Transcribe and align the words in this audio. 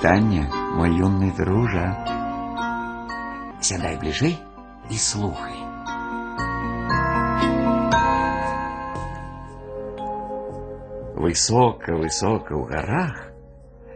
вітання, 0.00 0.50
мой 0.76 0.90
юный 0.90 1.36
дружа. 1.36 1.86
Сядай 3.60 3.96
бліжэй 4.00 4.36
і 4.90 4.96
слухай. 4.96 5.56
Высока-высока 11.20 12.56
ў 12.56 12.64
гарах, 12.70 13.32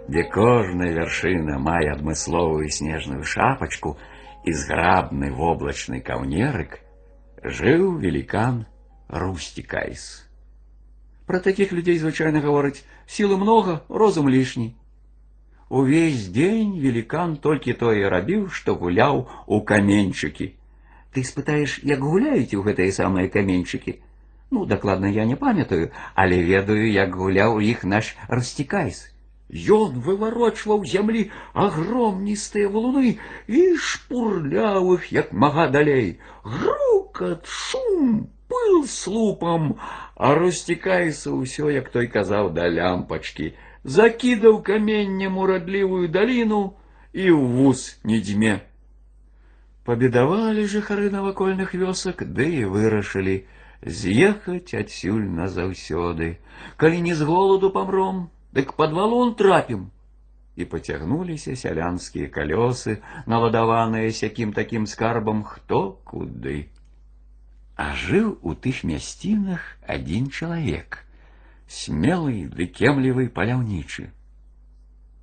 дзе 0.09 0.29
кожная 0.29 0.93
вяршына 0.93 1.57
мае 1.59 1.97
адмысловую 1.97 2.69
снежную 2.69 3.25
шапачку 3.25 3.97
і 4.45 4.53
зграбны 4.53 5.33
воблачны 5.33 6.01
каўнерык, 6.05 6.81
жыў 7.43 7.97
великан 7.99 8.67
Рустикайс. 9.09 10.29
Про 11.27 11.41
таких 11.41 11.73
людей 11.73 11.99
звычайно 11.99 12.41
гавораць 12.41 12.85
силы 13.07 13.37
много, 13.37 13.83
розум 13.89 14.29
лишний. 14.29 14.77
Увесь 15.69 16.29
день 16.29 16.79
великан 16.79 17.37
только 17.37 17.75
то 17.75 17.93
и 17.93 18.03
рабіў, 18.03 18.51
што 18.51 18.75
гуляў 18.77 19.29
у 19.47 19.61
каменьчыкі. 19.61 20.53
Ты 21.15 21.25
спытаеш, 21.25 21.81
як 21.83 22.05
гуляюць 22.05 22.55
у 22.55 22.63
гэтыя 22.67 22.93
самыя 22.93 23.31
каменьчыкі? 23.31 23.99
Ну, 24.51 24.67
дакладна 24.67 25.07
я 25.07 25.25
не 25.25 25.37
памятаю, 25.37 25.91
але 26.15 26.43
ведаю, 26.43 26.91
як 26.93 27.17
гуляў 27.17 27.59
іх 27.61 27.85
наш 27.85 28.15
расцікайс. 28.29 29.11
Ён 29.55 29.99
выварочваў 30.05 30.85
зямлі 30.91 31.31
агромністыя 31.55 32.69
валуны 32.69 33.19
і 33.47 33.63
шпурляў 33.77 34.95
іх 34.95 35.13
як 35.13 35.33
мага 35.33 35.67
далей. 35.69 36.19
Грукат, 36.43 37.47
шум, 37.47 38.29
пыл 38.49 38.87
слупам, 38.87 39.77
а 40.17 40.35
расцікайся 40.35 41.35
ўсё, 41.35 41.71
як 41.71 41.91
той 41.91 42.07
казаў 42.07 42.51
да 42.57 42.69
лямпачкі, 42.69 43.55
закідаў 43.89 44.63
каменнем 44.63 45.39
урадлівую 45.39 46.09
даліну 46.09 46.63
і 47.13 47.31
ў 47.31 47.41
вуз 47.57 48.01
не 48.05 48.21
дзьме. 48.21 48.61
Пабедавалі 49.85 50.65
жыхары 50.65 51.11
навакольных 51.13 51.75
вёсак, 51.77 52.25
ды 52.25 52.49
і 52.61 52.65
вырашылі, 52.73 53.45
з'ехаць 53.85 54.73
адсюль 54.73 55.29
назаўсёды. 55.29 56.41
Калі 56.81 57.01
не 57.05 57.15
з 57.15 57.29
голаду 57.29 57.69
памром, 57.71 58.31
дык 58.57 58.73
пад 58.81 58.97
валун 58.97 59.35
трапім. 59.35 59.91
І 60.57 60.65
пацягнуліся 60.65 61.53
сялянскія 61.59 62.33
калёсы, 62.33 63.03
наладаваныя 63.27 64.09
сякім 64.09 64.57
такім 64.57 64.87
скарбам 64.87 65.45
хто 65.45 66.01
куды. 66.09 66.71
А 67.77 67.93
жыў 67.93 68.39
у 68.41 68.55
тых 68.55 68.85
мясцінах 68.89 69.61
адзін 69.85 70.31
чалавек, 70.31 71.05
смелы 71.69 72.49
ды 72.49 72.67
кемлівы 72.67 73.29
паляўнічы. 73.29 74.11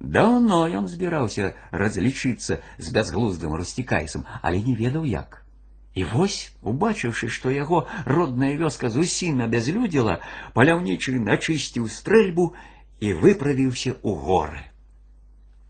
Даўно 0.01 0.65
ён 0.79 0.87
збіраўся 0.89 1.53
разлічыцца 1.71 2.57
з 2.77 2.87
бязглуздым 2.95 3.53
расцікайцам, 3.53 4.25
але 4.41 4.61
не 4.61 4.75
ведаў 4.75 5.05
як. 5.05 5.45
І 5.93 6.03
вось, 6.07 6.55
убачыўшы, 6.61 7.29
што 7.29 7.51
яго 7.51 7.85
родная 8.05 8.55
вёска 8.57 8.89
зусім 8.89 9.43
абязлюдзіла, 9.45 10.19
паляўнічы 10.53 11.19
начысціў 11.19 11.87
стрэльбу 11.87 12.53
і 12.99 13.13
выправіўся 13.13 13.93
ў 13.99 14.11
горы. 14.25 14.63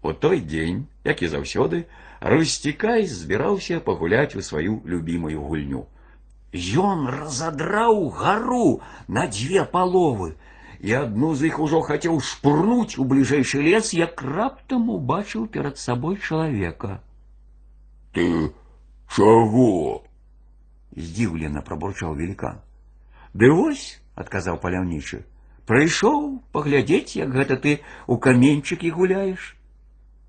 У 0.01 0.13
той 0.13 0.39
дзень, 0.41 0.87
як 1.03 1.21
і 1.21 1.27
заўсёды, 1.27 1.85
Русцікай 2.21 3.07
збіраўся 3.09 3.79
пагуляць 3.79 4.35
у 4.37 4.41
сваю 4.45 4.81
любімую 4.85 5.41
гульню. 5.41 5.87
Ён 6.53 7.07
разадраў 7.09 8.09
гару 8.13 8.81
на 9.07 9.25
дзве 9.25 9.65
паловы, 9.65 10.35
і 10.81 10.93
адну 10.97 11.35
з 11.35 11.51
іх 11.51 11.59
ужо 11.61 11.81
хацеў 11.85 12.19
шпурнуць 12.25 12.97
у 12.97 13.05
бліжэйшы 13.05 13.61
лес, 13.61 13.93
як 13.93 14.21
раптам 14.21 14.89
убачыў 14.89 15.45
перад 15.47 15.77
сабой 15.77 16.17
чалавека. 16.17 17.01
Ты 18.13 18.51
чаго? 19.07 20.03
здзіўлена 20.97 21.61
пробурчаў 21.61 22.15
великан. 22.17 22.59
Ды 23.33 23.51
вось, 23.53 24.01
адказаў 24.15 24.57
паляўнічы, 24.63 25.23
прыйшоў 25.69 26.41
паглядзець, 26.51 27.15
як 27.15 27.31
гэта 27.31 27.55
ты 27.55 27.79
у 28.07 28.17
каменьчыкі 28.17 28.91
гуляеш. 28.91 29.55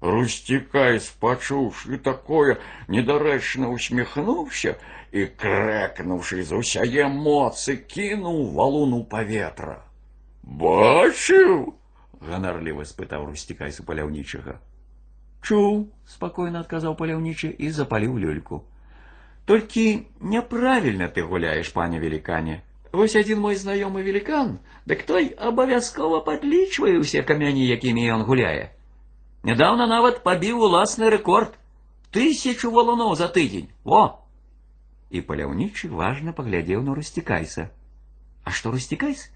Русцікай, 0.03 0.98
спачуўшы 1.00 1.98
такое, 1.98 2.58
недарэчна 2.88 3.70
усміхнуўся 3.70 4.75
і, 5.14 5.26
крэкнуўшы 5.42 6.42
з 6.42 6.58
усяе 6.58 7.06
моцы, 7.06 7.76
кінуў 7.76 8.50
валун 8.58 8.94
у 8.98 9.03
паветра. 9.16 9.78
Бачыў? 10.47 11.75
ганарліва 12.22 12.84
спытаў 12.86 13.26
Русцікайс 13.30 13.80
у 13.82 13.84
паляўнічага. 13.86 14.58
Чуў, 15.42 15.88
спакойна 16.06 16.62
адказаў 16.62 16.94
паляўнічы 16.98 17.50
і 17.50 17.70
запаліў 17.70 18.19
люльку. 18.19 18.62
Только 19.44 20.06
неправильно 20.20 21.08
ты 21.08 21.22
гуляешь, 21.22 21.72
пане 21.72 21.98
великане. 21.98 22.62
Вось 22.92 23.16
один 23.16 23.41
мой 23.41 23.56
знакомый 23.56 24.04
великан, 24.04 24.60
дык 24.86 25.03
той 25.08 25.32
абавязкова 25.34 26.20
падлічвае 26.20 27.00
ўсе 27.00 27.22
камяні, 27.25 27.66
якімі 27.66 28.04
ён 28.14 28.22
гуляе. 28.28 28.70
Нядаўна 29.42 29.88
нават 29.91 30.22
пабіў 30.22 30.62
уласны 30.69 31.10
рэкорд. 31.10 31.56
Тысячу 32.12 32.70
валуноў 32.70 33.16
за 33.16 33.32
тыдзень. 33.32 33.72
Во! 33.82 34.20
І 35.10 35.25
паляўнічы 35.25 35.88
важна 35.88 36.36
паглядзеў 36.36 36.84
на 36.84 36.94
расцікайса. 36.94 37.72
А 38.44 38.53
што 38.53 38.70
расцікайс? 38.70 39.32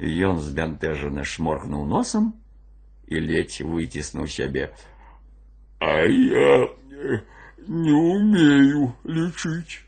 Ён 0.00 0.40
збянтэжана 0.40 1.24
шморгнуў 1.24 1.86
носам 1.86 2.34
і 3.06 3.20
ледзь 3.20 3.62
выціснуў 3.62 4.26
сябе. 4.26 4.74
А 5.78 6.02
я 6.06 6.70
не 7.68 7.92
умею 7.92 8.92
лечить. 9.04 9.84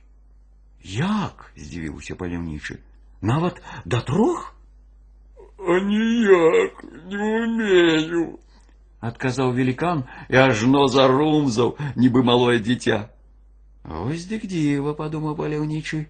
Як? 0.82 1.50
здзівіўся 1.56 2.14
паляўнічы. 2.14 2.78
Нават 3.20 3.62
да 3.84 4.00
трох? 4.00 4.54
А 5.59 5.81
ніяк 5.81 6.84
не 7.10 7.19
умею. 7.19 8.38
Адказаў 9.00 9.53
великан 9.53 10.04
і 10.31 10.37
ажно 10.37 10.87
зарумзаў, 10.88 11.76
нібы 11.97 12.22
малое 12.22 12.59
дзіця. 12.62 13.10
Ось 13.84 14.26
дык 14.31 14.47
дзіва, 14.47 14.94
падумаў 14.94 15.37
паляўнічы 15.38 16.06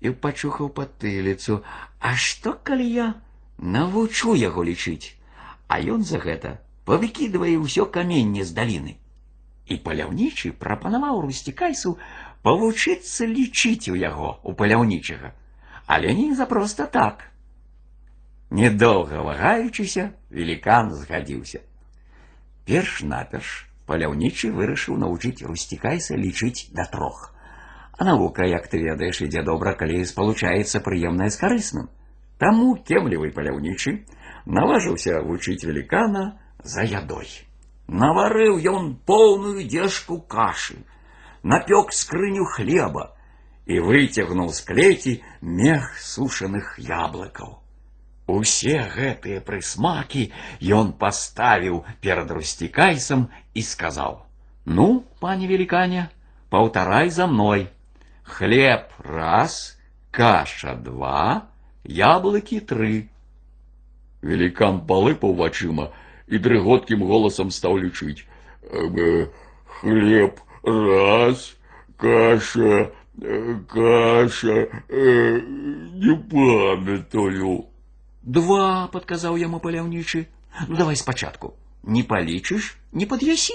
і 0.00 0.10
пачухаў 0.10 0.70
патыліцу. 0.70 1.62
А 1.98 2.14
што 2.14 2.54
калі 2.62 2.86
я 2.86 3.14
навучу 3.58 4.34
яго 4.34 4.64
лічыць, 4.64 5.14
а 5.68 5.80
ён 5.80 6.04
за 6.04 6.18
гэта 6.18 6.58
павыкідвае 6.84 7.56
ўсё 7.60 7.86
каменне 7.86 8.44
з 8.44 8.52
даліны 8.60 9.00
і 9.66 9.76
паляўнічы 9.84 10.52
прапанаваў 10.60 11.20
русцікайсу 11.24 11.96
павучыцца 12.44 13.28
лічыць 13.28 13.88
у 13.88 13.96
яго 13.96 14.38
у 14.42 14.52
паляўнічага, 14.52 15.32
але 15.86 16.14
не 16.14 16.34
за 16.34 16.46
проста 16.46 16.86
так. 16.86 17.30
Недоўга 18.50 19.22
вагаючыся, 19.24 20.10
великан 20.30 20.92
згадзіўся. 20.94 21.60
Перш-наперш 22.68 23.54
паляўнічы 23.88 24.52
вырашыў 24.52 25.00
навучыць 25.00 25.42
русцікайса 25.48 26.16
лічыць 26.20 26.68
да 26.72 26.84
трох. 26.84 27.30
А 27.96 28.04
навука, 28.04 28.44
як 28.44 28.68
ты 28.68 28.82
ведаеш, 28.82 29.22
ідзе 29.24 29.42
добра, 29.46 29.72
калі 29.78 30.04
спалучаецца 30.04 30.80
прыемнае 30.84 31.30
з 31.30 31.40
карысным. 31.40 31.88
Таму 32.38 32.74
кемлівы 32.88 33.30
паляўнічы 33.36 33.92
наважыўся 34.46 35.20
вучыць 35.26 35.64
великана 35.64 36.24
за 36.62 36.82
ядой. 36.82 37.28
Наварыў 37.88 38.60
ён 38.72 38.94
поўную 39.06 39.64
дзежку 39.68 40.20
кашы, 40.20 40.76
напёк 41.42 41.92
скрыню 41.92 42.44
хлеба 42.44 43.12
і 43.66 43.80
выцягнуў 43.80 44.48
з 44.52 44.64
клеці 44.68 45.14
мех 45.40 45.92
сушаных 46.00 46.78
яблыкаў. 46.80 47.60
Усе 48.26 48.76
гэтыя 48.88 49.44
прысмакі 49.44 50.32
ён 50.64 50.92
паставіў 51.00 51.84
перад 52.00 52.30
расцікайцам 52.32 53.28
і 53.52 53.62
сказаў: « 53.62 54.76
Ну, 54.76 55.04
пане 55.20 55.46
великане, 55.46 56.08
паўтарай 56.48 57.10
за 57.10 57.26
мной. 57.26 57.68
Хлеб 58.24 58.88
раз, 58.98 59.76
каша 60.10 60.74
два, 60.74 61.52
яблыкі 61.84 62.60
тры. 62.60 63.08
Великан 64.22 64.80
палыпаў 64.86 65.34
вачыма, 65.34 65.92
и 66.26 66.38
дрыготким 66.38 67.04
голосом 67.04 67.50
стал 67.50 67.76
лечить. 67.76 68.26
Хлеб 69.80 70.40
раз, 70.62 71.56
каша, 71.96 72.92
каша, 73.68 74.68
э, 74.88 75.40
не 75.40 76.16
памятаю. 76.16 77.66
Два, 78.22 78.88
подказал 78.88 79.36
ему 79.36 79.60
паляўнічы. 79.60 80.26
Ну 80.68 80.76
давай 80.76 80.96
спачатку. 80.96 81.54
Не 81.82 82.02
палічыш, 82.02 82.76
не 82.92 83.06
пад'ясі. 83.06 83.52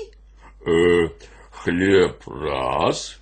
Э, 0.62 1.10
хлеб 1.50 2.22
раз, 2.28 3.18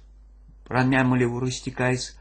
прамямліў 0.68 1.39
расцікайц. 1.39 2.18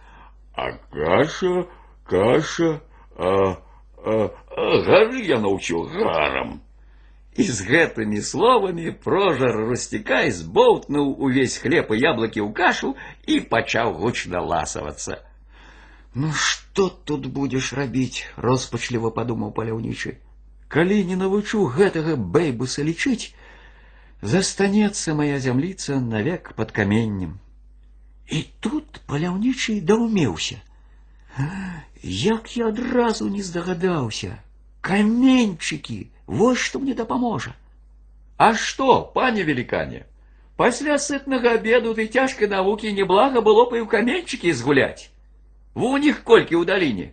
А 0.55 0.73
каша, 0.93 1.67
каша, 2.05 2.81
а, 3.17 3.58
а, 4.05 4.31
а 4.56 4.82
гары 4.87 5.23
я 5.23 5.41
научил 5.41 5.85
гарам. 5.85 6.61
І 7.37 7.44
з 7.44 7.69
гэтымі 7.69 8.23
словамі 8.25 8.93
прожар 9.05 9.56
Рустікай 9.69 10.31
збоўтнуў 10.32 11.20
увесь 11.20 11.58
хлеб 11.61 11.93
і 11.93 12.00
яблыкі 12.00 12.41
ў 12.41 12.53
кашу 12.56 12.97
і 13.29 13.41
пачаў 13.53 13.93
гучна 14.00 14.41
ласавацца. 14.41 15.20
Ну 16.14 16.32
што 16.32 16.88
тут 16.88 17.26
будзеш 17.29 17.75
рабіць, 17.76 18.25
роспачліва 18.41 19.11
падумаў 19.12 19.53
паляўнічы. 19.53 20.17
Калі 20.73 20.97
не 21.05 21.17
навучу 21.20 21.67
гэтага 21.76 22.17
бэйбуса 22.17 22.85
лічыць, 22.88 23.37
застанецца 24.23 25.12
моя 25.19 25.37
зямліца 25.38 26.00
навек 26.00 26.55
под 26.56 26.73
каменнем. 26.73 27.37
І 28.32 28.49
тут 28.64 29.05
паляўнічы 29.06 29.81
даўмеўся. 29.85 30.56
Як 32.03 32.56
я 32.56 32.69
адразу 32.69 33.29
не 33.29 33.43
здагадаўся. 33.43 34.38
Каменьчыкі, 34.81 35.99
вось 36.26 36.58
што 36.58 36.79
мне 36.79 36.94
дапаможа. 36.94 37.55
А 38.37 38.55
што, 38.55 39.03
пане 39.14 39.44
велікане, 39.49 40.05
пасля 40.56 40.99
сытнага 40.99 41.56
обеду 41.58 41.94
ты 41.99 42.06
цяжкай 42.06 42.49
навукі 42.49 42.93
неблага 42.93 43.41
было 43.41 43.67
б 43.69 43.81
і 43.81 43.85
ў 43.85 43.87
каменьчыкі 43.91 44.53
згуляць. 44.53 45.11
Во 45.75 45.93
у 45.97 45.99
них 45.99 46.23
колькі 46.23 46.56
ў 46.56 46.64
даліне. 46.64 47.12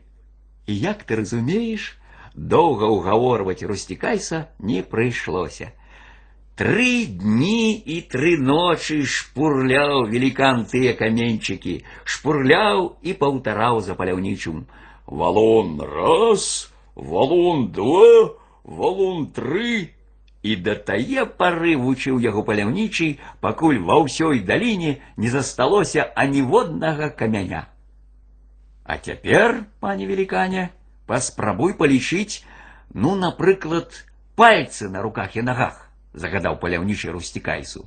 І 0.67 0.79
як 0.79 1.03
ты 1.03 1.19
разумееш, 1.19 1.97
доўга 2.35 2.87
ўгаворваць 2.87 3.63
Русцікайса 3.63 4.47
не 4.59 4.83
прыйшлося. 4.83 5.71
Тры 6.57 7.05
дні 7.09 7.73
і 7.73 7.95
тры 8.13 8.37
ночы 8.37 9.01
шпурляў 9.09 10.05
велікан 10.11 10.65
тыя 10.69 10.93
каменьчыкі, 10.93 11.81
шпурляў 12.05 12.93
і 13.01 13.15
паўтараў 13.17 13.81
за 13.81 13.97
паляўнічым. 13.97 14.65
Валон 15.07 15.81
раз, 15.81 16.69
валун 16.95 17.71
два, 17.73 18.37
валун 18.63 19.27
тры. 19.33 19.89
І 20.43 20.55
да 20.59 20.75
тае 20.75 21.25
пары 21.25 21.73
вучыў 21.79 22.19
яго 22.21 22.43
паляўнічый, 22.43 23.17
пакуль 23.41 23.79
ва 23.79 23.97
ўсёй 24.03 24.43
даліне 24.45 24.99
не 25.17 25.29
засталося 25.33 26.05
аніводнага 26.15 27.09
камяня. 27.09 27.65
А 28.83 28.97
цяпер, 28.97 29.63
пане 29.79 30.05
велікане, 30.05 30.69
паспрабуй 31.07 31.73
палічыць, 31.79 32.43
ну, 32.93 33.15
напрыклад, 33.15 34.05
пальцы 34.35 34.91
на 34.91 35.01
руках 35.01 35.39
і 35.39 35.47
нагах, 35.47 35.86
загадаў 36.17 36.59
паляўнічы 36.61 37.11
русцікайсу. 37.11 37.85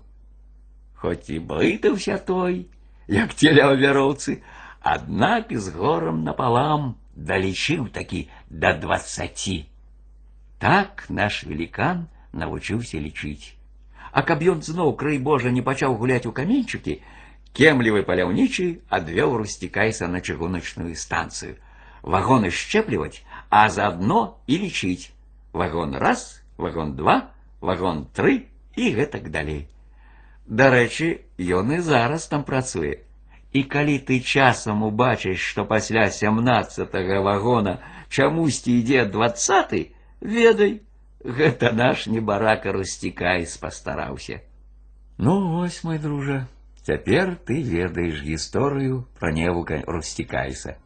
Хоць 0.95 1.31
і 1.31 1.39
блытаўся 1.39 2.19
той, 2.19 2.67
як 3.07 3.35
целя 3.35 3.71
ў 3.71 3.79
вяроўцы, 3.81 4.43
аднак 4.81 5.53
з 5.53 5.75
горам 5.75 6.25
напалам 6.25 6.95
далічыў 7.17 7.89
такі 7.93 8.29
да 8.51 8.73
дваццаці. 8.73 9.67
Так 10.59 11.07
наш 11.09 11.45
велікан 11.45 12.07
навучыўся 12.33 12.99
лічыць. 13.01 13.55
А 14.13 14.23
каб 14.23 14.43
ён 14.43 14.63
зноў 14.63 14.97
крый 14.97 15.19
Божа 15.19 15.53
не 15.53 15.63
пачаў 15.63 15.97
гуляць 16.01 16.27
у 16.27 16.33
каменьчыкі, 16.33 17.01
кемлівы 17.53 18.03
паляўнічы 18.09 18.67
адвёў 18.89 19.37
русцікайса 19.43 20.09
на 20.09 20.21
чыгуначную 20.21 20.97
станцыю. 20.97 21.57
Вагоны 22.03 22.51
шчэпліваць, 22.51 23.25
а 23.51 23.69
заадно 23.69 24.39
і 24.47 24.59
лічыць. 24.65 25.13
Вагон 25.53 25.97
раз, 25.97 26.43
вагон 26.57 26.95
два, 26.97 27.30
вагон 27.61 28.07
тры 28.15 28.47
і 28.77 28.91
гэтак 28.97 29.31
далей. 29.31 29.67
Дарэчы, 30.47 31.27
ён 31.39 31.75
і 31.75 31.81
зараз 31.81 32.27
там 32.31 32.45
працуе. 32.45 33.03
І 33.53 33.63
калі 33.65 33.99
ты 33.99 34.21
часам 34.21 34.83
убачыш, 34.83 35.41
што 35.41 35.65
пасля 35.65 36.11
сямнаццатага 36.11 37.21
вагона 37.21 37.79
чамусьці 38.11 38.71
ідзе 38.79 39.07
двадцаты, 39.11 39.93
ведай, 40.21 40.83
гэта 41.25 41.73
наш 41.73 42.07
небарака 42.07 42.73
Русцікай 42.73 43.47
пастараўся. 43.61 44.43
Ну 45.19 45.57
вось, 45.57 45.83
мой 45.85 45.99
дружа, 45.99 46.47
цяпер 46.85 47.37
ты 47.37 47.63
ведаеш 47.63 48.21
гісторыю 48.23 49.07
пра 49.19 49.33
невука 49.33 49.83
Русцікайса. 49.87 50.77